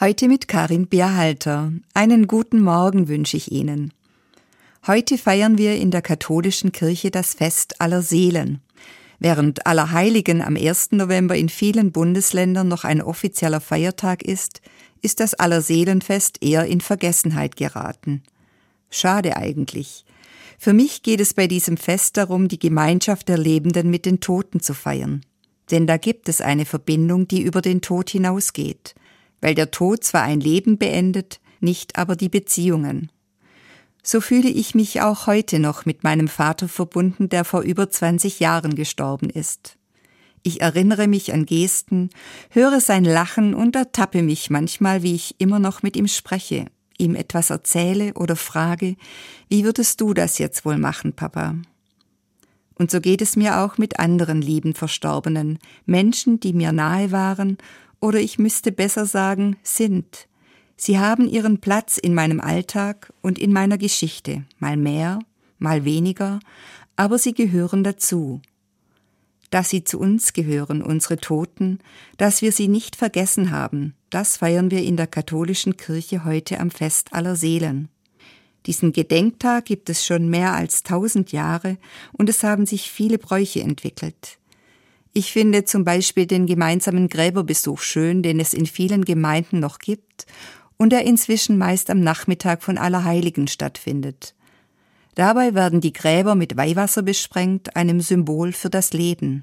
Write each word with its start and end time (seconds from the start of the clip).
Heute 0.00 0.28
mit 0.28 0.46
Karin 0.46 0.86
Bärhalter. 0.86 1.72
Einen 1.92 2.28
guten 2.28 2.62
Morgen 2.62 3.08
wünsche 3.08 3.36
ich 3.36 3.50
Ihnen. 3.50 3.92
Heute 4.86 5.18
feiern 5.18 5.58
wir 5.58 5.74
in 5.74 5.90
der 5.90 6.02
katholischen 6.02 6.70
Kirche 6.70 7.10
das 7.10 7.34
Fest 7.34 7.80
aller 7.80 8.02
Seelen. 8.02 8.60
Während 9.18 9.66
Allerheiligen 9.66 10.40
am 10.40 10.54
1. 10.54 10.92
November 10.92 11.34
in 11.34 11.48
vielen 11.48 11.90
Bundesländern 11.90 12.68
noch 12.68 12.84
ein 12.84 13.02
offizieller 13.02 13.60
Feiertag 13.60 14.22
ist, 14.22 14.60
ist 15.02 15.18
das 15.18 15.34
Allerseelenfest 15.34 16.44
eher 16.44 16.66
in 16.66 16.80
Vergessenheit 16.80 17.56
geraten. 17.56 18.22
Schade 18.90 19.36
eigentlich. 19.36 20.04
Für 20.58 20.74
mich 20.74 21.02
geht 21.02 21.18
es 21.18 21.34
bei 21.34 21.48
diesem 21.48 21.76
Fest 21.76 22.18
darum, 22.18 22.46
die 22.46 22.60
Gemeinschaft 22.60 23.28
der 23.28 23.38
Lebenden 23.38 23.90
mit 23.90 24.06
den 24.06 24.20
Toten 24.20 24.60
zu 24.60 24.74
feiern. 24.74 25.22
Denn 25.72 25.88
da 25.88 25.96
gibt 25.96 26.28
es 26.28 26.40
eine 26.40 26.66
Verbindung, 26.66 27.26
die 27.26 27.42
über 27.42 27.62
den 27.62 27.80
Tod 27.80 28.10
hinausgeht– 28.10 28.94
weil 29.40 29.54
der 29.54 29.70
Tod 29.70 30.04
zwar 30.04 30.22
ein 30.22 30.40
Leben 30.40 30.78
beendet, 30.78 31.40
nicht 31.60 31.98
aber 31.98 32.16
die 32.16 32.28
Beziehungen. 32.28 33.10
So 34.02 34.20
fühle 34.20 34.48
ich 34.48 34.74
mich 34.74 35.02
auch 35.02 35.26
heute 35.26 35.58
noch 35.58 35.84
mit 35.84 36.04
meinem 36.04 36.28
Vater 36.28 36.68
verbunden, 36.68 37.28
der 37.28 37.44
vor 37.44 37.62
über 37.62 37.90
20 37.90 38.40
Jahren 38.40 38.74
gestorben 38.74 39.28
ist. 39.28 39.76
Ich 40.42 40.60
erinnere 40.60 41.08
mich 41.08 41.32
an 41.32 41.46
Gesten, 41.46 42.10
höre 42.50 42.80
sein 42.80 43.04
Lachen 43.04 43.54
und 43.54 43.76
ertappe 43.76 44.22
mich 44.22 44.50
manchmal, 44.50 45.02
wie 45.02 45.14
ich 45.14 45.34
immer 45.38 45.58
noch 45.58 45.82
mit 45.82 45.96
ihm 45.96 46.08
spreche, 46.08 46.66
ihm 46.96 47.16
etwas 47.16 47.50
erzähle 47.50 48.14
oder 48.14 48.36
frage, 48.36 48.96
wie 49.48 49.64
würdest 49.64 50.00
du 50.00 50.14
das 50.14 50.38
jetzt 50.38 50.64
wohl 50.64 50.78
machen, 50.78 51.12
Papa? 51.12 51.56
Und 52.76 52.92
so 52.92 53.00
geht 53.00 53.20
es 53.20 53.34
mir 53.34 53.58
auch 53.58 53.76
mit 53.76 53.98
anderen 53.98 54.40
lieben 54.40 54.72
Verstorbenen, 54.72 55.58
Menschen, 55.84 56.38
die 56.38 56.52
mir 56.52 56.72
nahe 56.72 57.10
waren 57.10 57.58
oder 58.00 58.20
ich 58.20 58.38
müsste 58.38 58.72
besser 58.72 59.06
sagen, 59.06 59.56
sind. 59.62 60.28
Sie 60.76 60.98
haben 60.98 61.28
ihren 61.28 61.60
Platz 61.60 61.98
in 61.98 62.14
meinem 62.14 62.40
Alltag 62.40 63.12
und 63.20 63.38
in 63.38 63.52
meiner 63.52 63.78
Geschichte, 63.78 64.44
mal 64.58 64.76
mehr, 64.76 65.18
mal 65.58 65.84
weniger, 65.84 66.38
aber 66.96 67.18
sie 67.18 67.34
gehören 67.34 67.82
dazu. 67.82 68.40
Dass 69.50 69.70
sie 69.70 69.82
zu 69.82 69.98
uns 69.98 70.34
gehören, 70.34 70.82
unsere 70.82 71.16
Toten, 71.16 71.78
dass 72.16 72.42
wir 72.42 72.52
sie 72.52 72.68
nicht 72.68 72.96
vergessen 72.96 73.50
haben, 73.50 73.94
das 74.10 74.36
feiern 74.36 74.70
wir 74.70 74.82
in 74.82 74.96
der 74.96 75.06
katholischen 75.06 75.76
Kirche 75.76 76.24
heute 76.24 76.60
am 76.60 76.70
Fest 76.70 77.12
aller 77.12 77.34
Seelen. 77.34 77.88
Diesen 78.66 78.92
Gedenktag 78.92 79.64
gibt 79.64 79.88
es 79.88 80.04
schon 80.04 80.28
mehr 80.28 80.52
als 80.52 80.82
tausend 80.82 81.32
Jahre 81.32 81.78
und 82.12 82.28
es 82.28 82.42
haben 82.42 82.66
sich 82.66 82.90
viele 82.90 83.18
Bräuche 83.18 83.62
entwickelt. 83.62 84.38
Ich 85.12 85.32
finde 85.32 85.64
zum 85.64 85.84
Beispiel 85.84 86.26
den 86.26 86.46
gemeinsamen 86.46 87.08
Gräberbesuch 87.08 87.80
schön, 87.80 88.22
den 88.22 88.40
es 88.40 88.54
in 88.54 88.66
vielen 88.66 89.04
Gemeinden 89.04 89.60
noch 89.60 89.78
gibt 89.78 90.26
und 90.76 90.90
der 90.90 91.04
inzwischen 91.04 91.58
meist 91.58 91.90
am 91.90 92.00
Nachmittag 92.00 92.62
von 92.62 92.78
Allerheiligen 92.78 93.48
stattfindet. 93.48 94.34
Dabei 95.14 95.54
werden 95.54 95.80
die 95.80 95.92
Gräber 95.92 96.36
mit 96.36 96.56
Weihwasser 96.56 97.02
besprengt, 97.02 97.74
einem 97.74 98.00
Symbol 98.00 98.52
für 98.52 98.70
das 98.70 98.92
Leben. 98.92 99.42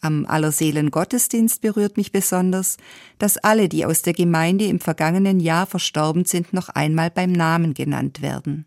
Am 0.00 0.26
Allerseelen 0.26 0.90
Gottesdienst 0.90 1.60
berührt 1.60 1.96
mich 1.96 2.10
besonders, 2.10 2.76
dass 3.18 3.36
alle, 3.36 3.68
die 3.68 3.84
aus 3.84 4.02
der 4.02 4.14
Gemeinde 4.14 4.64
im 4.64 4.80
vergangenen 4.80 5.38
Jahr 5.38 5.66
verstorben 5.66 6.24
sind, 6.24 6.52
noch 6.52 6.70
einmal 6.70 7.10
beim 7.10 7.30
Namen 7.30 7.74
genannt 7.74 8.22
werden. 8.22 8.64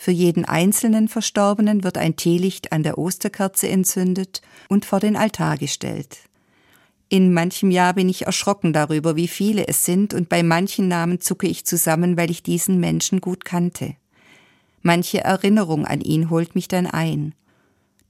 Für 0.00 0.12
jeden 0.12 0.44
einzelnen 0.44 1.08
Verstorbenen 1.08 1.82
wird 1.82 1.98
ein 1.98 2.14
Teelicht 2.14 2.70
an 2.70 2.84
der 2.84 2.98
Osterkerze 2.98 3.68
entzündet 3.68 4.42
und 4.68 4.84
vor 4.84 5.00
den 5.00 5.16
Altar 5.16 5.58
gestellt. 5.58 6.18
In 7.08 7.34
manchem 7.34 7.72
Jahr 7.72 7.94
bin 7.94 8.08
ich 8.08 8.26
erschrocken 8.26 8.72
darüber, 8.72 9.16
wie 9.16 9.26
viele 9.26 9.66
es 9.66 9.84
sind, 9.84 10.14
und 10.14 10.28
bei 10.28 10.44
manchen 10.44 10.86
Namen 10.86 11.20
zucke 11.20 11.48
ich 11.48 11.66
zusammen, 11.66 12.16
weil 12.16 12.30
ich 12.30 12.44
diesen 12.44 12.78
Menschen 12.78 13.20
gut 13.20 13.44
kannte. 13.44 13.96
Manche 14.82 15.24
Erinnerung 15.24 15.84
an 15.84 16.00
ihn 16.00 16.30
holt 16.30 16.54
mich 16.54 16.68
dann 16.68 16.86
ein. 16.86 17.34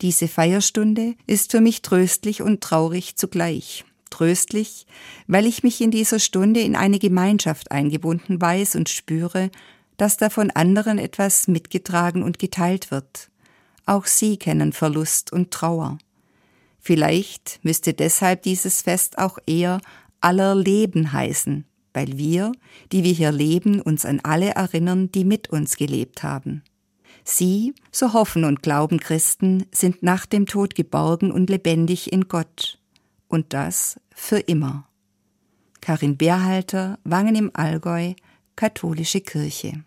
Diese 0.02 0.28
Feierstunde 0.28 1.14
ist 1.26 1.52
für 1.52 1.62
mich 1.62 1.80
tröstlich 1.80 2.42
und 2.42 2.60
traurig 2.60 3.16
zugleich. 3.16 3.86
Tröstlich, 4.10 4.86
weil 5.26 5.46
ich 5.46 5.62
mich 5.62 5.80
in 5.80 5.90
dieser 5.90 6.18
Stunde 6.18 6.60
in 6.60 6.76
eine 6.76 6.98
Gemeinschaft 6.98 7.70
eingebunden 7.70 8.40
weiß 8.40 8.76
und 8.76 8.90
spüre, 8.90 9.50
dass 9.98 10.16
da 10.16 10.30
von 10.30 10.50
anderen 10.50 10.98
etwas 10.98 11.48
mitgetragen 11.48 12.22
und 12.22 12.38
geteilt 12.38 12.90
wird. 12.90 13.30
Auch 13.84 14.06
sie 14.06 14.38
kennen 14.38 14.72
Verlust 14.72 15.32
und 15.32 15.50
Trauer. 15.50 15.98
Vielleicht 16.80 17.60
müsste 17.62 17.92
deshalb 17.92 18.42
dieses 18.42 18.80
Fest 18.80 19.18
auch 19.18 19.38
eher 19.46 19.80
aller 20.20 20.54
Leben 20.54 21.12
heißen, 21.12 21.66
weil 21.92 22.16
wir, 22.16 22.52
die 22.92 23.04
wir 23.04 23.12
hier 23.12 23.32
leben, 23.32 23.80
uns 23.82 24.06
an 24.06 24.20
alle 24.22 24.50
erinnern, 24.50 25.10
die 25.12 25.24
mit 25.24 25.50
uns 25.50 25.76
gelebt 25.76 26.22
haben. 26.22 26.62
Sie, 27.24 27.74
so 27.92 28.14
hoffen 28.14 28.44
und 28.44 28.62
glauben 28.62 29.00
Christen, 29.00 29.66
sind 29.70 30.02
nach 30.02 30.24
dem 30.24 30.46
Tod 30.46 30.74
geborgen 30.74 31.30
und 31.30 31.50
lebendig 31.50 32.10
in 32.12 32.28
Gott. 32.28 32.78
Und 33.26 33.52
das 33.52 34.00
für 34.14 34.38
immer. 34.38 34.88
Karin 35.80 36.16
Bärhalter, 36.16 36.98
Wangen 37.04 37.34
im 37.34 37.50
Allgäu, 37.52 38.14
Katholische 38.56 39.20
Kirche. 39.20 39.84